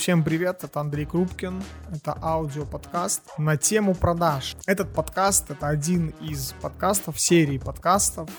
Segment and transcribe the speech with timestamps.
[0.00, 1.62] Всем привет, это Андрей Крупкин,
[1.92, 4.56] это аудиоподкаст на тему продаж.
[4.64, 8.30] Этот подкаст это один из подкастов, серии подкастов,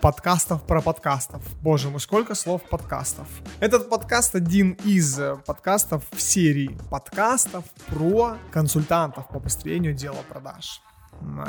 [0.00, 1.42] подкастов про подкастов.
[1.60, 3.26] Боже мой, сколько слов подкастов.
[3.58, 10.80] Этот подкаст один из подкастов в серии подкастов про консультантов по построению дела продаж.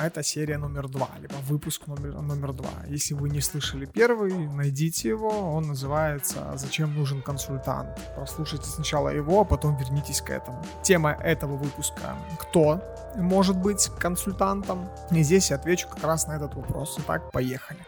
[0.02, 2.72] Это серия номер два, либо выпуск номер, номер два.
[2.88, 5.30] Если вы не слышали первый, найдите его.
[5.30, 7.90] Он называется «Зачем нужен консультант?».
[8.16, 10.64] Прослушайте сначала его, а потом вернитесь к этому.
[10.84, 12.82] Тема этого выпуска «Кто
[13.16, 14.90] может быть консультантом?».
[15.12, 16.96] И здесь я отвечу как раз на этот вопрос.
[17.00, 17.80] Итак, поехали.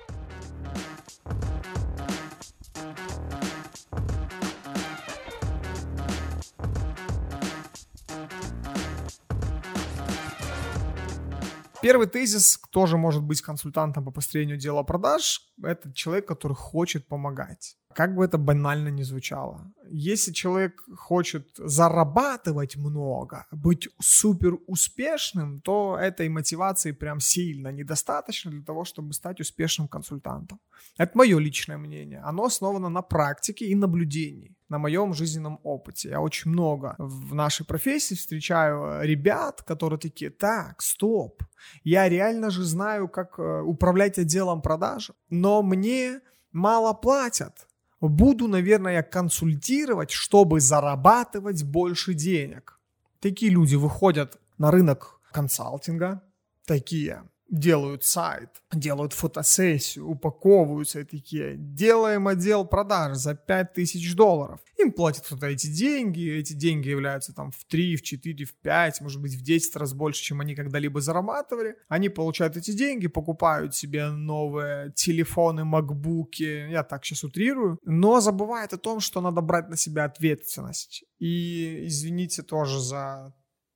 [11.82, 17.08] Первый тезис, кто же может быть консультантом по построению дела продаж, это человек, который хочет
[17.08, 17.78] помогать.
[17.94, 19.74] Как бы это банально ни звучало.
[19.90, 28.64] Если человек хочет зарабатывать много, быть супер успешным, то этой мотивации прям сильно недостаточно для
[28.64, 30.60] того, чтобы стать успешным консультантом.
[30.98, 32.22] Это мое личное мнение.
[32.24, 36.10] Оно основано на практике и наблюдении, на моем жизненном опыте.
[36.10, 41.44] Я очень много в нашей профессии встречаю ребят, которые такие, так, стоп,
[41.84, 46.22] я реально же знаю, как э, управлять отделом продаж, но мне
[46.54, 47.68] мало платят
[48.00, 52.80] буду, наверное, консультировать, чтобы зарабатывать больше денег.
[53.20, 56.24] Такие люди выходят на рынок консалтинга,
[56.66, 64.62] такие делают сайт, делают фотосессию, упаковываются и такие, делаем отдел продаж за 5000 долларов.
[64.80, 69.02] Им платят кто-то эти деньги, эти деньги являются там в 3, в 4, в 5,
[69.02, 71.76] может быть в 10 раз больше, чем они когда-либо зарабатывали.
[71.90, 78.74] Они получают эти деньги, покупают себе новые телефоны, макбуки, я так сейчас утрирую, но забывают
[78.74, 81.04] о том, что надо брать на себя ответственность.
[81.20, 83.34] И извините тоже за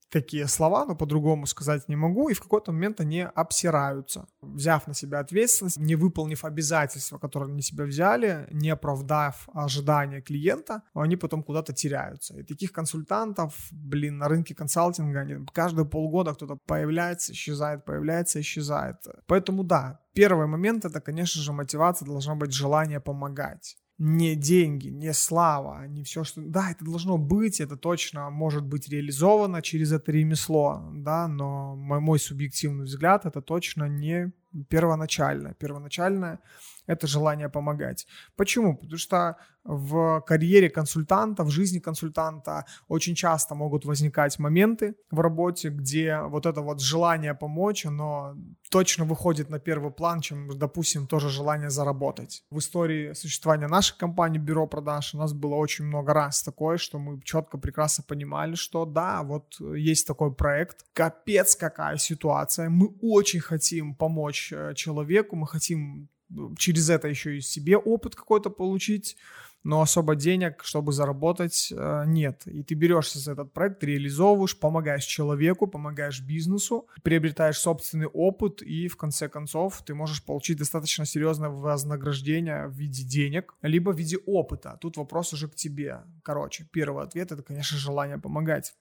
[0.10, 4.28] такие слова, но по-другому сказать не могу, и в какой-то момент они обсираются.
[4.42, 10.84] Взяв на себя ответственность, не выполнив обязательства, которые они себя взяли, не оправдав ожидания клиента,
[10.94, 12.40] они потом куда-то теряются.
[12.40, 18.98] И таких консультантов, блин, на рынке консалтинга они, каждые полгода кто-то появляется, исчезает, появляется, исчезает.
[19.28, 25.14] Поэтому да, первый момент это, конечно же, мотивация должна быть желание помогать не деньги, не
[25.14, 26.42] слава, не все, что...
[26.42, 32.00] Да, это должно быть, это точно может быть реализовано через это ремесло, да, но мой,
[32.00, 34.32] мой субъективный взгляд, это точно не
[34.70, 35.54] первоначальное.
[35.54, 36.40] Первоначальное—
[36.88, 38.08] это желание помогать.
[38.36, 38.78] Почему?
[38.78, 45.70] Потому что в карьере консультанта, в жизни консультанта очень часто могут возникать моменты в работе,
[45.70, 48.36] где вот это вот желание помочь, оно
[48.70, 52.44] точно выходит на первый план, чем, допустим, тоже желание заработать.
[52.52, 57.00] В истории существования нашей компании Бюро продаж у нас было очень много раз такое, что
[57.00, 63.40] мы четко, прекрасно понимали, что да, вот есть такой проект, капец какая ситуация, мы очень
[63.40, 66.10] хотим помочь э, человеку, мы хотим
[66.58, 69.18] через это еще и себе опыт какой-то получить,
[69.66, 72.44] но особо денег, чтобы заработать, э, нет.
[72.46, 78.88] И ты берешься за этот проект, реализовываешь, помогаешь человеку, помогаешь бизнесу, приобретаешь собственный опыт, и
[78.88, 84.18] в конце концов ты можешь получить достаточно серьезное вознаграждение в виде денег, либо в виде
[84.28, 84.78] опыта.
[84.80, 86.04] Тут вопрос уже к тебе.
[86.24, 88.76] Короче, первый ответ это, конечно, желание помогать.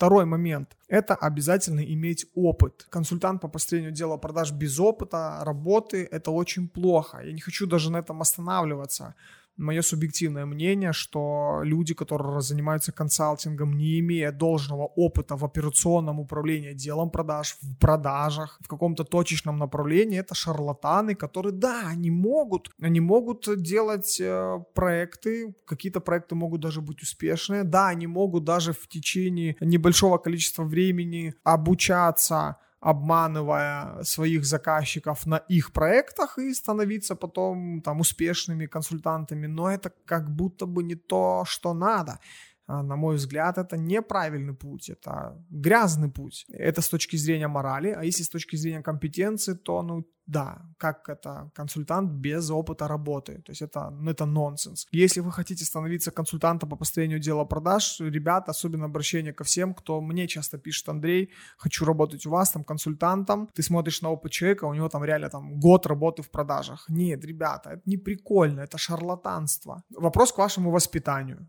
[0.00, 2.86] Второй момент– это обязательно иметь опыт.
[2.88, 7.20] Консультант по построению дела продаж без опыта работы– это очень плохо.
[7.22, 9.14] Я не хочу даже на этом останавливаться
[9.56, 16.72] мое субъективное мнение, что люди, которые занимаются консалтингом, не имея должного опыта в операционном управлении
[16.72, 23.00] делом продаж, в продажах, в каком-то точечном направлении, это шарлатаны, которые, да, они могут, они
[23.00, 28.88] могут делать э, проекты, какие-то проекты могут даже быть успешные, да, они могут даже в
[28.88, 38.00] течение небольшого количества времени обучаться обманывая своих заказчиков на их проектах и становиться потом там
[38.00, 42.18] успешными консультантами, но это как будто бы не то, что надо.
[42.70, 46.46] А, на мой взгляд, это неправильный путь, это грязный путь.
[46.48, 51.08] Это с точки зрения морали, а если с точки зрения компетенции, то, ну, да, как
[51.08, 53.42] это консультант без опыта работы.
[53.42, 54.86] То есть это, ну, это нонсенс.
[54.92, 60.00] Если вы хотите становиться консультантом по построению дела продаж, ребят, особенно обращение ко всем, кто
[60.00, 64.66] мне часто пишет, Андрей, хочу работать у вас там консультантом, ты смотришь на опыт человека,
[64.66, 66.84] у него там реально там год работы в продажах.
[66.88, 69.82] Нет, ребята, это не прикольно, это шарлатанство.
[69.90, 71.48] Вопрос к вашему воспитанию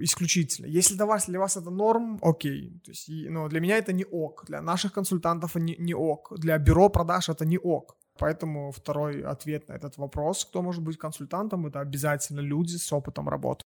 [0.00, 0.66] исключительно.
[0.66, 2.80] Если для вас, для вас это норм, окей.
[2.84, 4.44] То есть, но для меня это не ок.
[4.46, 6.32] Для наших консультантов не, не ок.
[6.38, 7.96] Для бюро продаж это не ок.
[8.18, 13.28] Поэтому второй ответ на этот вопрос, кто может быть консультантом, это обязательно люди с опытом
[13.28, 13.64] работы.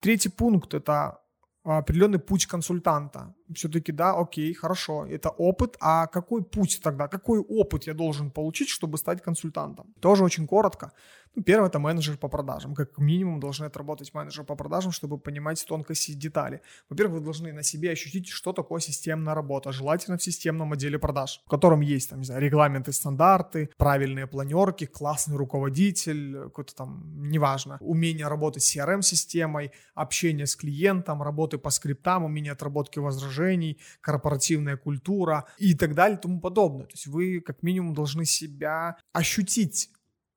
[0.00, 1.18] Третий пункт– это
[1.66, 3.34] определенный путь консультанта.
[3.54, 8.68] Все-таки, да, окей, хорошо, это опыт, а какой путь тогда, какой опыт я должен получить,
[8.68, 9.94] чтобы стать консультантом?
[10.00, 10.92] Тоже очень коротко.
[11.36, 12.74] Ну, первое– это менеджер по продажам.
[12.74, 16.62] Как минимум должны отработать менеджер по продажам, чтобы понимать тонкости детали.
[16.88, 21.42] Во-первых, вы должны на себе ощутить, что такое системная работа, желательно в системном отделе продаж,
[21.44, 27.76] в котором есть, там, не знаю, регламенты, стандарты, правильные планерки, классный руководитель, какой-то там, неважно,
[27.80, 31.22] умение работать с CRM-системой, общение с клиентом,
[31.56, 36.86] работы по скриптам, умение отработки возражений, корпоративная культура и так далее и тому подобное.
[36.86, 39.90] То есть вы как минимум должны себя ощутить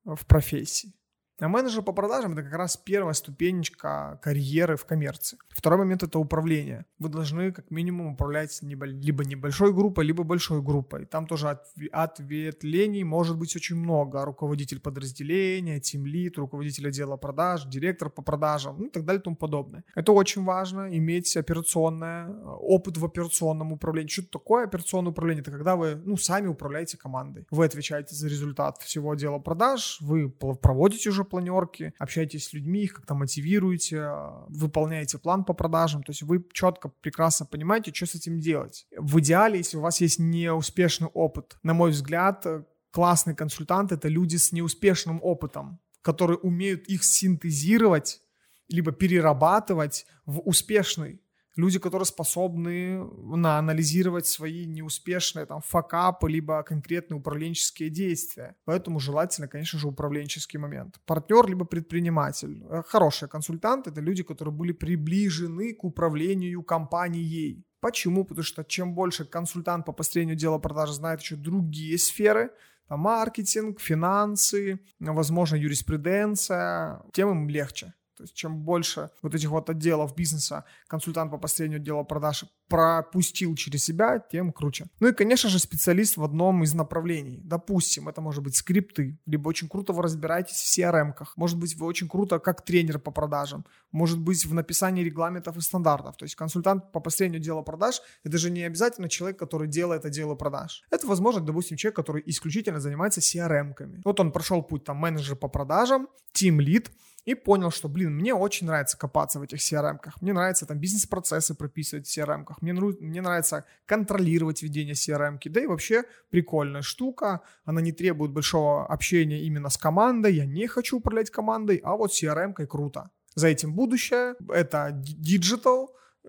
[0.04, 0.92] в профессии.
[1.40, 5.38] А менеджер по продажам– это как раз первая ступенечка карьеры в коммерции.
[5.48, 6.84] Второй момент– это управление.
[6.98, 11.06] Вы должны как минимум управлять либо небольшой группой, либо большой группой.
[11.06, 11.58] Там тоже
[11.92, 14.24] ответвлений может быть очень много.
[14.24, 19.36] Руководитель подразделения, тимлит, руководитель отдела продаж, директор по продажам, ну и так далее и тому
[19.36, 19.82] подобное.
[19.94, 22.28] Это очень важно, иметь операционное,
[22.60, 24.10] опыт в операционном управлении.
[24.10, 25.40] Что такое операционное управление?
[25.40, 27.46] Это когда вы ну, сами управляете командой.
[27.50, 32.94] Вы отвечаете за результат всего отдела продаж, вы проводите уже планерки, общаетесь с людьми, их
[32.94, 38.14] как-то мотивируете, а, выполняете план по продажам, то есть вы четко, прекрасно понимаете, что с
[38.14, 38.86] этим делать.
[38.96, 42.44] В идеале, если у вас есть неуспешный опыт, на мой взгляд,
[42.90, 48.20] классный консультант— это люди с неуспешным опытом, которые умеют их синтезировать,
[48.68, 51.20] либо перерабатывать в успешный
[51.56, 58.56] люди, которые способны на, анализировать свои неуспешные там факапы, либо конкретные управленческие действия.
[58.64, 61.00] Поэтому желательно, конечно же, управленческий момент.
[61.06, 62.64] Партнер, либо предприниматель.
[62.70, 67.64] Э, хорошие консультанты— это люди, которые были приближены к управлению компанией.
[67.80, 68.24] Почему?
[68.24, 72.50] Потому что чем больше консультант по построению дела продажи знает еще другие сферы,
[72.88, 77.94] там маркетинг, финансы, возможно, юриспруденция, тем им легче.
[78.20, 83.56] То есть чем больше вот этих вот отделов бизнеса консультант по построению отдела продаж пропустил
[83.56, 84.86] через себя, тем круче.
[85.00, 87.40] Ну и, конечно же, специалист в одном из направлений.
[87.42, 91.86] Допустим, это может быть скрипты, либо очень круто вы разбираетесь в CRM-ках, может быть, вы
[91.86, 96.16] очень круто как тренер по продажам, может быть, в написании регламентов и стандартов.
[96.16, 100.36] То есть консультант по построению дела продаж– это же не обязательно человек, который делает отделы
[100.36, 100.84] продаж.
[100.90, 104.02] Это, возможно, допустим, человек, который исключительно занимается CRM-ками.
[104.04, 106.92] Вот он прошел путь там менеджер по продажам, тим лид,
[107.24, 111.54] и понял, что, блин, мне очень нравится копаться в этих CRM-ках, мне нравится там бизнес-процессы
[111.54, 117.80] прописывать в CRM-ках, мне, мне нравится контролировать ведение CRM-ки, да и вообще прикольная штука, она
[117.80, 122.66] не требует большого общения именно с командой, я не хочу управлять командой, а вот CRM-кой
[122.66, 123.10] круто.
[123.34, 125.88] За этим будущее, это digital,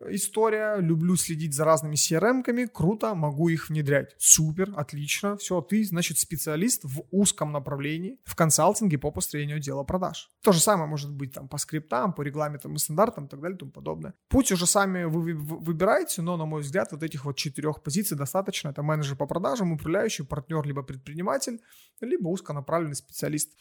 [0.09, 4.15] история, люблю следить за разными CRM-ками, круто, могу их внедрять.
[4.17, 10.29] Супер, отлично, все, ты, значит, специалист в узком направлении, в консалтинге по построению дела продаж.
[10.43, 13.55] То же самое может быть там по скриптам, по регламентам и стандартам и так далее
[13.55, 14.13] и тому подобное.
[14.29, 18.69] Путь уже сами вы выбираете, но, на мой взгляд, вот этих вот четырех позиций достаточно.
[18.69, 21.59] Это менеджер по продажам, управляющий, партнер, либо предприниматель,
[21.99, 23.53] либо узконаправленный специалист.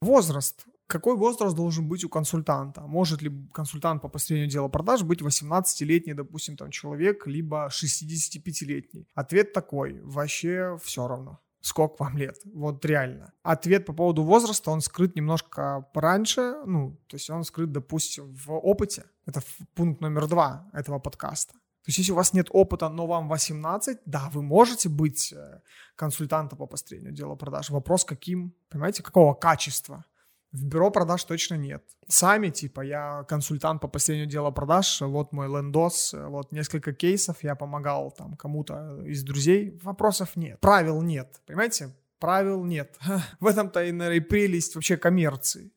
[0.00, 2.82] Возраст какой возраст должен быть у консультанта?
[2.82, 9.06] Может ли консультант по построению дела продаж быть 18-летний, допустим, там человек, либо 65-летний?
[9.14, 13.32] Ответ такой, вообще все равно сколько вам лет, вот реально.
[13.42, 18.50] Ответ по поводу возраста, он скрыт немножко пораньше, ну, то есть он скрыт, допустим, в
[18.50, 19.04] опыте.
[19.26, 19.40] Это
[19.74, 21.52] пункт номер два этого подкаста.
[21.52, 25.60] То есть если у вас нет опыта, но вам 18, да, вы можете быть э,
[25.96, 27.70] консультантом по построению дела продаж.
[27.70, 30.04] Вопрос каким, понимаете, какого качества.
[30.52, 31.82] В бюро продаж точно нет.
[32.08, 37.54] Сами, типа, я консультант по последнему делу продаж, вот мой лендос, вот несколько кейсов, я
[37.54, 40.60] помогал там кому-то из друзей, вопросов нет.
[40.60, 41.96] Правил нет, понимаете?
[42.18, 42.98] Правил нет.
[43.40, 45.72] В этом-то и, наверное, и прелесть вообще коммерции.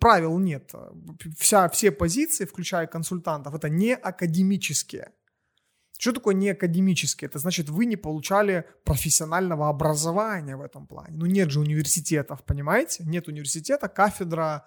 [0.00, 0.72] Правил нет.
[1.38, 5.12] Вся, все позиции, включая консультантов, это не академические.
[5.98, 7.26] Что такое не академический?
[7.26, 11.16] Это значит, вы не получали профессионального образования в этом плане.
[11.16, 13.04] Ну, нет же университетов, понимаете?
[13.04, 14.66] Нет университета, кафедра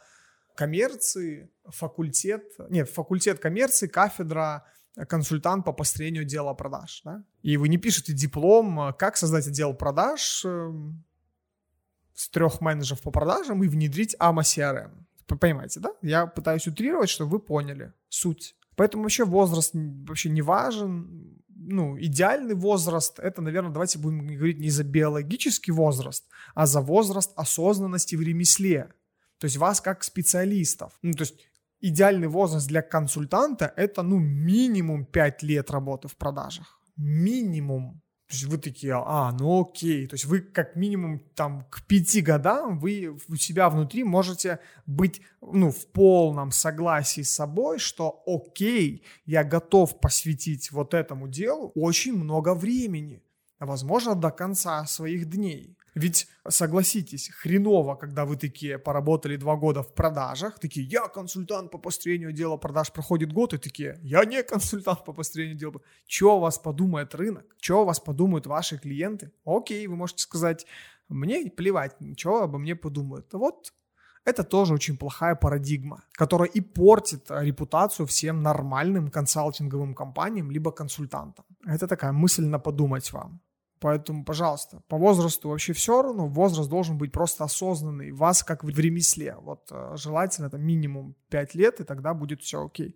[0.55, 4.65] коммерции, факультет, нет, факультет коммерции, кафедра
[5.07, 7.01] консультант по построению дела продаж.
[7.03, 7.23] Да?
[7.43, 11.03] И вы не пишете диплом, как создать отдел продаж эм,
[12.15, 14.91] с трех менеджеров по продажам и внедрить AMA CRM.
[15.39, 15.91] Понимаете, да?
[16.01, 18.55] Я пытаюсь утрировать, чтобы вы поняли суть.
[18.77, 21.43] Поэтому вообще возраст вообще не важен.
[21.49, 27.33] Ну, идеальный возраст, это, наверное, давайте будем говорить не за биологический возраст, а за возраст
[27.35, 28.93] осознанности в ремесле.
[29.39, 30.93] То есть вас как специалистов.
[31.01, 31.35] Ну, то есть
[31.81, 36.79] идеальный возраст для консультанта– это, ну, минимум 5 лет работы в продажах.
[36.95, 38.01] Минимум.
[38.27, 40.05] То есть вы такие, а, ну окей.
[40.05, 45.21] То есть вы как минимум там к пяти годам вы у себя внутри можете быть,
[45.41, 52.17] ну, в полном согласии с собой, что окей, я готов посвятить вот этому делу очень
[52.17, 53.23] много времени,
[53.59, 55.77] возможно, до конца своих дней.
[55.97, 61.79] Ведь, согласитесь, хреново, когда вы такие поработали два года в продажах, такие, я консультант по
[61.79, 65.81] построению дела продаж, проходит год, и такие, я не консультант по построению дела.
[66.05, 67.45] Что о вас подумает рынок?
[67.59, 69.31] Что о вас подумают ваши клиенты?
[69.43, 70.67] Окей, вы можете сказать,
[71.09, 73.33] мне плевать, что обо мне подумают.
[73.33, 73.73] Вот
[74.23, 81.45] это тоже очень плохая парадигма, которая и портит репутацию всем нормальным консалтинговым компаниям либо консультантам.
[81.65, 83.39] Это такая мысль на подумать вам.
[83.79, 86.27] Поэтому, пожалуйста, по возрасту вообще все равно.
[86.27, 88.11] Возраст должен быть просто осознанный.
[88.11, 89.35] Вас как в ремесле.
[89.39, 92.95] Вот э, желательно это минимум 5 лет, и тогда будет все окей.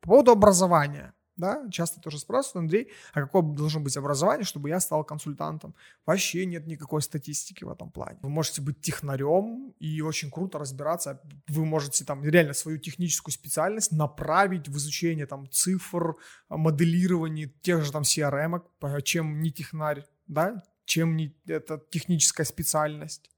[0.00, 4.80] По поводу образования да, часто тоже спрашивают, Андрей, а какое должно быть образование, чтобы я
[4.80, 5.74] стал консультантом?
[6.06, 8.18] Вообще нет никакой статистики в этом плане.
[8.22, 11.20] Вы можете быть технарем и очень круто разбираться.
[11.48, 16.16] Вы можете там реально свою техническую специальность направить в изучение там цифр,
[16.48, 18.62] моделирование тех же там CRM,
[19.02, 23.30] чем не технарь, да, чем не это техническая специальность.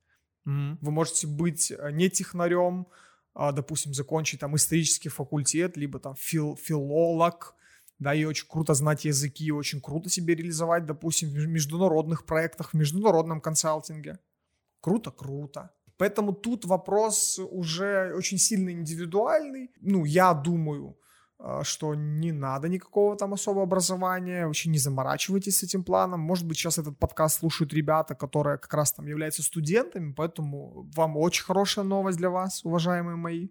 [0.46, 0.78] Mm-hmm.
[0.80, 2.86] Вы можете быть э, не технарем,
[3.34, 7.55] а, допустим, закончить там исторический факультет, либо там фил, филолог,
[7.98, 12.74] да, и очень круто знать языки, очень круто себе реализовать, допустим, в международных проектах, в
[12.74, 14.18] международном консалтинге.
[14.80, 15.70] Круто, круто.
[15.98, 19.70] Поэтому тут вопрос уже очень сильно индивидуальный.
[19.80, 20.98] Ну, я думаю,
[21.38, 26.20] а, что не надо никакого там особого образования, вообще не заморачивайтесь с этим планом.
[26.20, 31.16] Может быть, сейчас этот подкаст слушают ребята, которые как раз там являются студентами, поэтому вам
[31.16, 33.48] очень хорошая новость для вас, уважаемые мои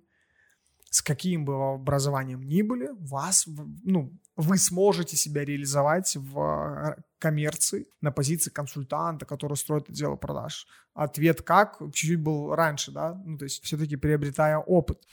[0.96, 3.48] с каким бы образованием ни были, вас,
[3.84, 10.68] ну, вы сможете себя реализовать в э, коммерции на позиции консультанта, который строит дело продаж.
[10.94, 11.80] Ответ как?
[11.94, 13.22] Чуть-чуть был раньше, да?
[13.26, 15.04] Ну, то есть все-таки приобретая опыт.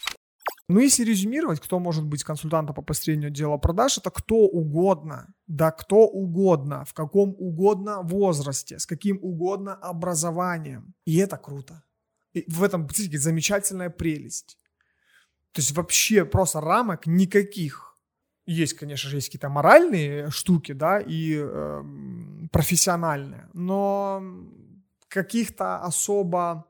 [0.68, 5.72] Ну, если резюмировать, кто может быть консультантом по построению дела продаж, это кто угодно, да
[5.72, 10.94] кто угодно, в каком угодно возрасте, с каким угодно образованием.
[11.06, 11.82] И это круто.
[12.34, 14.58] И в этом, замечательная прелесть.
[15.52, 17.96] То есть вообще просто рамок никаких.
[18.46, 21.84] Есть, конечно же, есть какие-то моральные штуки, да, и э,
[22.50, 24.22] профессиональные, но
[25.08, 26.66] каких-то особо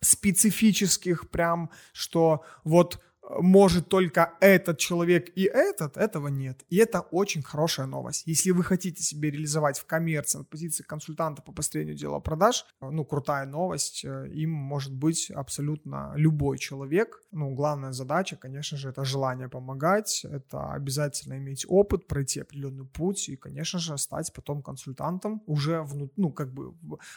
[0.00, 6.64] специфических прям, что вот может только этот человек и этот, этого нет.
[6.68, 8.22] И это очень хорошая новость.
[8.26, 13.04] Если вы хотите себе реализовать в коммерции на позиции консультанта по построению дела продаж, ну,
[13.04, 17.22] крутая новость, э, им может быть абсолютно любой человек.
[17.32, 23.28] Ну, главная задача, конечно же, это желание помогать, это обязательно иметь опыт, пройти определенный путь
[23.28, 26.74] и, конечно же, стать потом консультантом уже, в, ну, как бы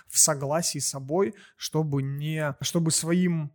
[0.07, 3.51] в согласии с собой, чтобы не, чтобы своим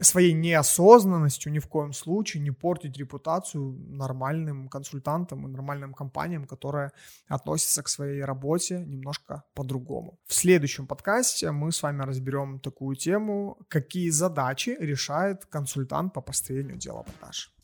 [0.00, 6.90] своей неосознанностью ни в коем случае не портить репутацию нормальным консультантам и нормальным компаниям, которые
[7.28, 10.18] относятся к своей работе немножко по-другому.
[10.26, 16.76] В следующем подкасте мы с вами разберем такую тему, какие задачи решает консультант по построению
[16.76, 17.55] дела продаж.